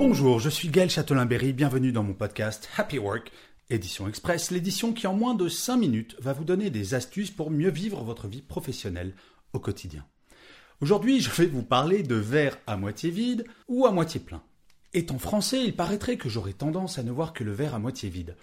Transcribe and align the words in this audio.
Bonjour, 0.00 0.40
je 0.40 0.48
suis 0.48 0.70
Gaël 0.70 0.88
Châtelain-Berry, 0.88 1.52
bienvenue 1.52 1.92
dans 1.92 2.02
mon 2.02 2.14
podcast 2.14 2.70
Happy 2.78 2.98
Work, 2.98 3.30
édition 3.68 4.08
express, 4.08 4.50
l'édition 4.50 4.94
qui 4.94 5.06
en 5.06 5.12
moins 5.12 5.34
de 5.34 5.46
5 5.46 5.76
minutes 5.76 6.16
va 6.20 6.32
vous 6.32 6.44
donner 6.44 6.70
des 6.70 6.94
astuces 6.94 7.30
pour 7.30 7.50
mieux 7.50 7.68
vivre 7.68 8.02
votre 8.02 8.26
vie 8.26 8.40
professionnelle 8.40 9.12
au 9.52 9.58
quotidien. 9.58 10.06
Aujourd'hui, 10.80 11.20
je 11.20 11.30
vais 11.30 11.44
vous 11.44 11.62
parler 11.62 12.02
de 12.02 12.14
verre 12.14 12.56
à 12.66 12.78
moitié 12.78 13.10
vide 13.10 13.44
ou 13.68 13.84
à 13.84 13.92
moitié 13.92 14.20
plein. 14.20 14.42
Étant 14.94 15.18
français, 15.18 15.62
il 15.62 15.76
paraîtrait 15.76 16.16
que 16.16 16.30
j'aurais 16.30 16.54
tendance 16.54 16.98
à 16.98 17.02
ne 17.02 17.10
voir 17.10 17.34
que 17.34 17.44
le 17.44 17.52
verre 17.52 17.74
à 17.74 17.78
moitié 17.78 18.08
vide. 18.08 18.36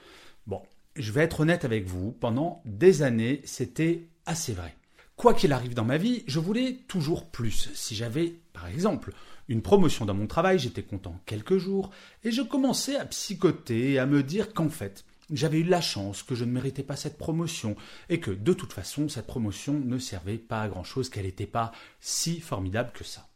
Bon, 0.45 0.61
je 0.95 1.11
vais 1.11 1.23
être 1.23 1.39
honnête 1.39 1.66
avec 1.66 1.88
vous, 1.88 2.11
pendant 2.11 2.61
des 2.66 3.02
années, 3.02 3.41
c'était 3.45 4.03
assez 4.27 4.53
vrai. 4.53 4.75
Quoi 5.17 5.34
qu'il 5.34 5.52
arrive 5.52 5.73
dans 5.73 5.83
ma 5.83 5.97
vie, 5.97 6.23
je 6.28 6.39
voulais 6.39 6.78
toujours 6.88 7.25
plus. 7.25 7.72
Si 7.73 7.95
j'avais, 7.95 8.36
par 8.53 8.67
exemple, 8.67 9.14
une 9.47 9.64
promotion 9.64 10.05
dans 10.05 10.14
mon 10.14 10.28
travail, 10.28 10.59
j'étais 10.59 10.83
content 10.83 11.19
quelques 11.25 11.58
jours, 11.58 11.89
et 12.23 12.30
je 12.30 12.44
commençais 12.44 12.97
à 12.97 13.05
psychoter 13.05 13.94
et 13.94 14.00
à 14.00 14.05
me 14.05 14.22
dire 14.22 14.53
qu'en 14.53 14.69
fait, 14.69 15.05
j'avais 15.31 15.61
eu 15.61 15.64
la 15.64 15.81
chance 15.81 16.22
que 16.22 16.36
je 16.36 16.45
ne 16.45 16.52
méritais 16.52 16.83
pas 16.83 16.95
cette 16.95 17.17
promotion, 17.17 17.75
et 18.09 18.19
que 18.19 18.30
de 18.30 18.53
toute 18.53 18.73
façon, 18.73 19.09
cette 19.09 19.25
promotion 19.25 19.73
ne 19.73 19.97
servait 19.97 20.38
pas 20.38 20.61
à 20.61 20.69
grand 20.69 20.83
chose, 20.83 21.09
qu'elle 21.09 21.25
n'était 21.25 21.47
pas 21.47 21.72
si 21.99 22.39
formidable 22.39 22.92
que 22.94 23.03
ça. 23.03 23.27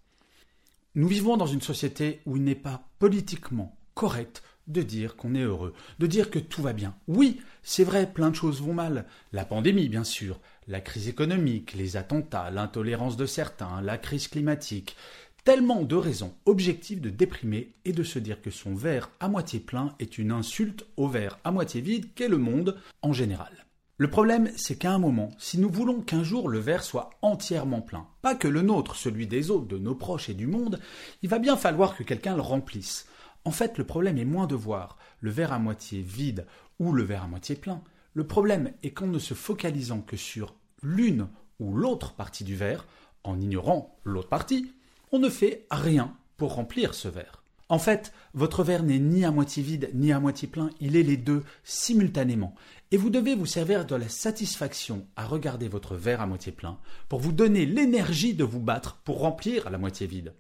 Nous 0.93 1.07
vivons 1.07 1.35
dans 1.35 1.47
une 1.47 1.61
société 1.61 2.21
où 2.27 2.37
il 2.37 2.43
n'est 2.43 2.53
pas 2.53 2.83
politiquement 2.99 3.75
correct 3.95 4.43
de 4.67 4.81
dire 4.81 5.15
qu'on 5.15 5.35
est 5.35 5.41
heureux, 5.41 5.73
de 5.99 6.07
dire 6.07 6.29
que 6.29 6.39
tout 6.39 6.61
va 6.61 6.73
bien. 6.73 6.95
Oui, 7.07 7.41
c'est 7.63 7.83
vrai, 7.83 8.11
plein 8.11 8.29
de 8.29 8.35
choses 8.35 8.61
vont 8.61 8.73
mal. 8.73 9.05
La 9.31 9.45
pandémie, 9.45 9.89
bien 9.89 10.03
sûr, 10.03 10.39
la 10.67 10.81
crise 10.81 11.07
économique, 11.07 11.73
les 11.73 11.97
attentats, 11.97 12.51
l'intolérance 12.51 13.17
de 13.17 13.25
certains, 13.25 13.81
la 13.81 13.97
crise 13.97 14.27
climatique. 14.27 14.95
Tellement 15.43 15.81
de 15.81 15.95
raisons 15.95 16.35
objectives 16.45 17.01
de 17.01 17.09
déprimer 17.09 17.73
et 17.83 17.93
de 17.93 18.03
se 18.03 18.19
dire 18.19 18.41
que 18.41 18.51
son 18.51 18.75
verre 18.75 19.09
à 19.19 19.27
moitié 19.27 19.59
plein 19.59 19.95
est 19.99 20.19
une 20.19 20.31
insulte 20.31 20.85
au 20.97 21.07
verre 21.07 21.39
à 21.43 21.51
moitié 21.51 21.81
vide 21.81 22.13
qu'est 22.13 22.27
le 22.27 22.37
monde 22.37 22.77
en 23.01 23.11
général. 23.11 23.65
Le 24.01 24.09
problème, 24.09 24.49
c'est 24.55 24.77
qu'à 24.77 24.93
un 24.93 24.97
moment, 24.97 25.29
si 25.37 25.59
nous 25.59 25.69
voulons 25.69 26.01
qu'un 26.01 26.23
jour 26.23 26.49
le 26.49 26.57
verre 26.57 26.83
soit 26.83 27.11
entièrement 27.21 27.81
plein, 27.81 28.07
pas 28.23 28.33
que 28.33 28.47
le 28.47 28.63
nôtre, 28.63 28.95
celui 28.95 29.27
des 29.27 29.51
autres, 29.51 29.67
de 29.67 29.77
nos 29.77 29.93
proches 29.93 30.29
et 30.29 30.33
du 30.33 30.47
monde, 30.47 30.79
il 31.21 31.29
va 31.29 31.37
bien 31.37 31.55
falloir 31.55 31.95
que 31.95 32.01
quelqu'un 32.01 32.35
le 32.35 32.41
remplisse. 32.41 33.05
En 33.43 33.51
fait, 33.51 33.77
le 33.77 33.85
problème 33.85 34.17
est 34.17 34.25
moins 34.25 34.47
de 34.47 34.55
voir 34.55 34.97
le 35.19 35.31
verre 35.31 35.53
à 35.53 35.59
moitié 35.59 36.01
vide 36.01 36.45
ou 36.79 36.91
le 36.93 37.03
verre 37.03 37.23
à 37.23 37.27
moitié 37.27 37.55
plein. 37.55 37.81
Le 38.13 38.27
problème 38.27 38.71
est 38.83 38.91
qu'en 38.91 39.07
ne 39.07 39.19
se 39.19 39.33
focalisant 39.33 40.01
que 40.01 40.17
sur 40.17 40.55
l'une 40.83 41.27
ou 41.59 41.75
l'autre 41.75 42.13
partie 42.13 42.43
du 42.43 42.55
verre, 42.55 42.85
en 43.23 43.39
ignorant 43.39 43.97
l'autre 44.03 44.29
partie, 44.29 44.73
on 45.11 45.19
ne 45.19 45.29
fait 45.29 45.65
rien 45.69 46.15
pour 46.37 46.55
remplir 46.55 46.93
ce 46.93 47.07
verre. 47.07 47.43
En 47.69 47.79
fait, 47.79 48.11
votre 48.33 48.63
verre 48.63 48.83
n'est 48.83 48.99
ni 48.99 49.23
à 49.23 49.31
moitié 49.31 49.63
vide 49.63 49.91
ni 49.93 50.11
à 50.11 50.19
moitié 50.19 50.47
plein, 50.47 50.71
il 50.81 50.97
est 50.97 51.03
les 51.03 51.15
deux 51.15 51.43
simultanément. 51.63 52.53
Et 52.91 52.97
vous 52.97 53.09
devez 53.09 53.33
vous 53.33 53.45
servir 53.45 53.85
de 53.85 53.95
la 53.95 54.09
satisfaction 54.09 55.07
à 55.15 55.25
regarder 55.25 55.69
votre 55.69 55.95
verre 55.95 56.19
à 56.19 56.27
moitié 56.27 56.51
plein 56.51 56.77
pour 57.07 57.21
vous 57.21 57.31
donner 57.31 57.65
l'énergie 57.65 58.33
de 58.33 58.43
vous 58.43 58.59
battre 58.59 58.99
pour 59.05 59.19
remplir 59.19 59.69
la 59.69 59.77
moitié 59.77 60.05
vide. 60.05 60.33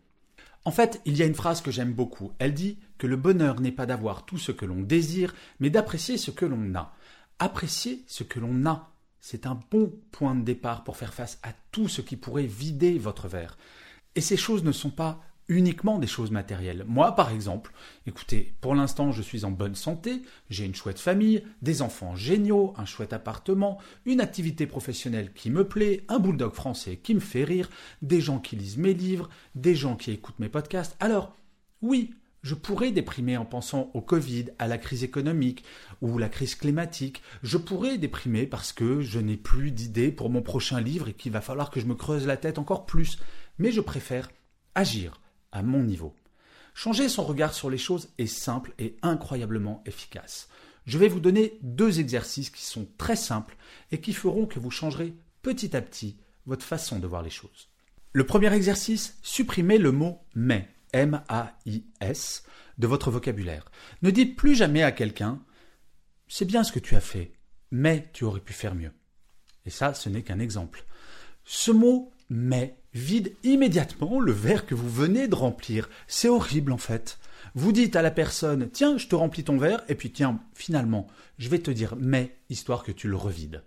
En 0.63 0.71
fait, 0.71 1.01
il 1.05 1.17
y 1.17 1.23
a 1.23 1.25
une 1.25 1.35
phrase 1.35 1.61
que 1.61 1.71
j'aime 1.71 1.93
beaucoup. 1.93 2.31
Elle 2.39 2.53
dit 2.53 2.77
que 2.97 3.07
le 3.07 3.17
bonheur 3.17 3.59
n'est 3.59 3.71
pas 3.71 3.85
d'avoir 3.87 4.25
tout 4.25 4.37
ce 4.37 4.51
que 4.51 4.65
l'on 4.65 4.81
désire, 4.81 5.33
mais 5.59 5.69
d'apprécier 5.69 6.17
ce 6.17 6.31
que 6.31 6.45
l'on 6.45 6.75
a. 6.75 6.93
Apprécier 7.39 8.03
ce 8.07 8.23
que 8.23 8.39
l'on 8.39 8.65
a, 8.67 8.93
c'est 9.19 9.47
un 9.47 9.59
bon 9.71 9.91
point 10.11 10.35
de 10.35 10.43
départ 10.43 10.83
pour 10.83 10.97
faire 10.97 11.13
face 11.13 11.39
à 11.41 11.53
tout 11.71 11.87
ce 11.87 12.01
qui 12.01 12.15
pourrait 12.15 12.45
vider 12.45 12.99
votre 12.99 13.27
verre. 13.27 13.57
Et 14.15 14.21
ces 14.21 14.37
choses 14.37 14.63
ne 14.63 14.71
sont 14.71 14.91
pas 14.91 15.21
uniquement 15.47 15.99
des 15.99 16.07
choses 16.07 16.31
matérielles. 16.31 16.85
Moi, 16.87 17.15
par 17.15 17.31
exemple, 17.31 17.73
écoutez, 18.07 18.53
pour 18.61 18.75
l'instant, 18.75 19.11
je 19.11 19.21
suis 19.21 19.43
en 19.43 19.51
bonne 19.51 19.75
santé, 19.75 20.21
j'ai 20.49 20.65
une 20.65 20.75
chouette 20.75 20.99
famille, 20.99 21.43
des 21.61 21.81
enfants 21.81 22.15
géniaux, 22.15 22.73
un 22.77 22.85
chouette 22.85 23.13
appartement, 23.13 23.77
une 24.05 24.21
activité 24.21 24.65
professionnelle 24.65 25.33
qui 25.33 25.49
me 25.49 25.67
plaît, 25.67 26.03
un 26.07 26.19
bulldog 26.19 26.53
français 26.53 26.97
qui 26.97 27.15
me 27.15 27.19
fait 27.19 27.43
rire, 27.43 27.69
des 28.01 28.21
gens 28.21 28.39
qui 28.39 28.55
lisent 28.55 28.77
mes 28.77 28.93
livres, 28.93 29.29
des 29.55 29.75
gens 29.75 29.95
qui 29.95 30.11
écoutent 30.11 30.39
mes 30.39 30.49
podcasts. 30.49 30.95
Alors, 30.99 31.35
oui, 31.81 32.13
je 32.43 32.55
pourrais 32.55 32.91
déprimer 32.91 33.37
en 33.37 33.45
pensant 33.45 33.91
au 33.93 34.01
Covid, 34.01 34.45
à 34.57 34.67
la 34.67 34.77
crise 34.77 35.03
économique 35.03 35.63
ou 36.01 36.17
la 36.17 36.29
crise 36.29 36.55
climatique. 36.55 37.21
Je 37.43 37.57
pourrais 37.57 37.97
déprimer 37.97 38.47
parce 38.47 38.73
que 38.73 39.01
je 39.01 39.19
n'ai 39.19 39.37
plus 39.37 39.71
d'idées 39.71 40.11
pour 40.11 40.29
mon 40.29 40.41
prochain 40.41 40.81
livre 40.81 41.09
et 41.09 41.13
qu'il 41.13 41.31
va 41.31 41.41
falloir 41.41 41.69
que 41.69 41.79
je 41.79 41.85
me 41.85 41.95
creuse 41.95 42.25
la 42.25 42.37
tête 42.37 42.57
encore 42.57 42.85
plus. 42.85 43.19
Mais 43.59 43.71
je 43.71 43.81
préfère 43.81 44.31
agir 44.73 45.20
mon 45.61 45.83
niveau. 45.83 46.15
Changer 46.73 47.09
son 47.09 47.23
regard 47.23 47.53
sur 47.53 47.69
les 47.69 47.77
choses 47.77 48.09
est 48.17 48.27
simple 48.27 48.73
et 48.79 48.95
incroyablement 49.01 49.83
efficace. 49.85 50.47
Je 50.85 50.97
vais 50.97 51.09
vous 51.09 51.19
donner 51.19 51.59
deux 51.61 51.99
exercices 51.99 52.49
qui 52.49 52.63
sont 52.63 52.87
très 52.97 53.15
simples 53.15 53.57
et 53.91 53.99
qui 53.99 54.13
feront 54.13 54.45
que 54.45 54.59
vous 54.59 54.71
changerez 54.71 55.13
petit 55.41 55.75
à 55.75 55.81
petit 55.81 56.17
votre 56.45 56.65
façon 56.65 56.99
de 56.99 57.07
voir 57.07 57.21
les 57.21 57.29
choses. 57.29 57.69
Le 58.13 58.25
premier 58.25 58.53
exercice, 58.53 59.17
supprimez 59.21 59.77
le 59.77 59.91
mot 59.91 60.19
mais, 60.33 60.69
M-A-I-S, 60.93 62.43
de 62.77 62.87
votre 62.87 63.11
vocabulaire. 63.11 63.69
Ne 64.01 64.11
dites 64.11 64.35
plus 64.35 64.55
jamais 64.55 64.83
à 64.83 64.91
quelqu'un 64.91 65.41
c'est 66.33 66.45
bien 66.45 66.63
ce 66.63 66.71
que 66.71 66.79
tu 66.79 66.95
as 66.95 67.01
fait, 67.01 67.33
mais 67.71 68.09
tu 68.13 68.23
aurais 68.23 68.39
pu 68.39 68.53
faire 68.53 68.73
mieux. 68.73 68.93
Et 69.65 69.69
ça, 69.69 69.93
ce 69.93 70.07
n'est 70.07 70.23
qu'un 70.23 70.39
exemple. 70.39 70.85
Ce 71.43 71.71
mot 71.71 72.13
mais 72.29 72.80
vide 72.93 73.33
immédiatement 73.43 74.19
le 74.19 74.31
verre 74.31 74.65
que 74.65 74.75
vous 74.75 74.89
venez 74.89 75.27
de 75.27 75.35
remplir. 75.35 75.89
C'est 76.07 76.29
horrible 76.29 76.71
en 76.71 76.77
fait. 76.77 77.19
Vous 77.55 77.71
dites 77.71 77.95
à 77.95 78.01
la 78.01 78.11
personne 78.11 78.69
Tiens, 78.71 78.97
je 78.97 79.07
te 79.07 79.15
remplis 79.15 79.43
ton 79.43 79.57
verre, 79.57 79.83
et 79.89 79.95
puis 79.95 80.11
tiens, 80.11 80.39
finalement, 80.53 81.07
je 81.37 81.49
vais 81.49 81.59
te 81.59 81.71
dire 81.71 81.95
mais, 81.97 82.37
histoire 82.49 82.83
que 82.83 82.91
tu 82.91 83.07
le 83.07 83.15
revides. 83.15 83.63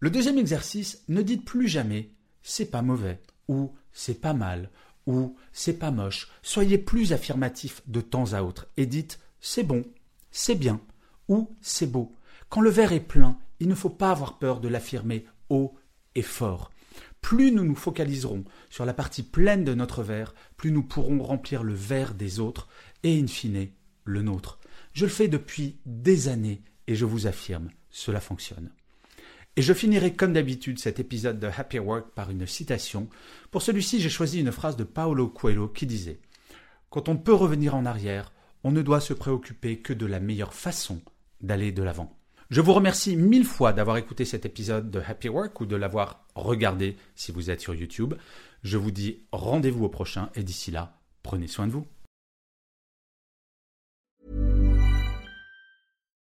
Le 0.00 0.10
deuxième 0.10 0.38
exercice, 0.38 1.02
ne 1.08 1.22
dites 1.22 1.44
plus 1.44 1.68
jamais 1.68 2.10
c'est 2.42 2.70
pas 2.70 2.82
mauvais, 2.82 3.20
ou 3.48 3.74
c'est 3.92 4.20
pas 4.20 4.32
mal, 4.32 4.70
ou 5.06 5.36
c'est 5.52 5.78
pas 5.78 5.90
moche. 5.90 6.30
Soyez 6.42 6.78
plus 6.78 7.12
affirmatif 7.12 7.82
de 7.86 8.00
temps 8.00 8.32
à 8.32 8.42
autre 8.42 8.68
et 8.76 8.86
dites 8.86 9.20
c'est 9.40 9.62
bon, 9.62 9.84
c'est 10.30 10.54
bien, 10.54 10.80
ou 11.28 11.54
c'est 11.60 11.90
beau. 11.90 12.14
Quand 12.48 12.60
le 12.60 12.70
verre 12.70 12.92
est 12.92 13.00
plein, 13.00 13.38
il 13.60 13.68
ne 13.68 13.74
faut 13.74 13.90
pas 13.90 14.10
avoir 14.10 14.38
peur 14.38 14.60
de 14.60 14.68
l'affirmer 14.68 15.26
haut 15.48 15.74
et 16.14 16.22
fort. 16.22 16.70
Plus 17.20 17.52
nous 17.52 17.64
nous 17.64 17.74
focaliserons 17.74 18.44
sur 18.70 18.84
la 18.84 18.94
partie 18.94 19.22
pleine 19.22 19.64
de 19.64 19.74
notre 19.74 20.02
verre, 20.02 20.34
plus 20.56 20.72
nous 20.72 20.82
pourrons 20.82 21.22
remplir 21.22 21.62
le 21.62 21.74
verre 21.74 22.14
des 22.14 22.40
autres 22.40 22.68
et, 23.02 23.20
in 23.20 23.26
fine, 23.26 23.68
le 24.04 24.22
nôtre. 24.22 24.58
Je 24.92 25.04
le 25.04 25.10
fais 25.10 25.28
depuis 25.28 25.78
des 25.86 26.28
années 26.28 26.62
et 26.86 26.94
je 26.94 27.04
vous 27.04 27.26
affirme, 27.26 27.70
cela 27.90 28.20
fonctionne. 28.20 28.70
Et 29.56 29.62
je 29.62 29.74
finirai 29.74 30.14
comme 30.14 30.32
d'habitude 30.32 30.78
cet 30.78 31.00
épisode 31.00 31.38
de 31.38 31.48
Happy 31.48 31.78
Work 31.78 32.14
par 32.14 32.30
une 32.30 32.46
citation. 32.46 33.08
Pour 33.50 33.62
celui-ci, 33.62 34.00
j'ai 34.00 34.08
choisi 34.08 34.40
une 34.40 34.52
phrase 34.52 34.76
de 34.76 34.84
Paolo 34.84 35.28
Coelho 35.28 35.68
qui 35.68 35.86
disait 35.86 36.20
Quand 36.88 37.08
on 37.08 37.16
peut 37.16 37.34
revenir 37.34 37.74
en 37.74 37.84
arrière, 37.84 38.32
on 38.64 38.70
ne 38.70 38.82
doit 38.82 39.00
se 39.00 39.12
préoccuper 39.12 39.78
que 39.78 39.92
de 39.92 40.06
la 40.06 40.20
meilleure 40.20 40.54
façon 40.54 41.00
d'aller 41.40 41.72
de 41.72 41.82
l'avant. 41.82 42.19
Je 42.50 42.60
vous 42.60 42.72
remercie 42.72 43.14
mille 43.14 43.44
fois 43.44 43.72
d'avoir 43.72 43.96
écouté 43.96 44.24
cet 44.24 44.44
épisode 44.44 44.90
de 44.90 44.98
Happy 44.98 45.28
Work 45.28 45.60
ou 45.60 45.66
de 45.66 45.76
l'avoir 45.76 46.24
regardé 46.34 46.96
si 47.14 47.30
vous 47.30 47.48
êtes 47.48 47.60
sur 47.60 47.76
YouTube. 47.76 48.14
Je 48.64 48.76
vous 48.76 48.90
dis 48.90 49.22
rendez-vous 49.30 49.84
au 49.84 49.88
prochain 49.88 50.30
et 50.34 50.42
d'ici 50.42 50.72
là, 50.72 50.98
prenez 51.22 51.46
soin 51.46 51.68
de 51.68 51.72
vous. 51.72 51.86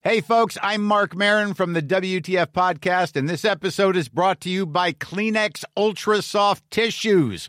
Hey, 0.05 0.21
folks, 0.21 0.57
I'm 0.63 0.83
Mark 0.83 1.17
Marin 1.17 1.55
from 1.55 1.73
the 1.73 1.83
WTF 1.83 2.53
Podcast, 2.53 3.17
and 3.17 3.27
this 3.27 3.45
episode 3.45 3.97
is 3.97 4.09
brought 4.09 4.39
to 4.43 4.51
you 4.51 4.67
by 4.67 4.93
Kleenex 4.93 5.65
Ultra 5.77 6.23
Soft 6.23 6.63
Tissues 6.71 7.49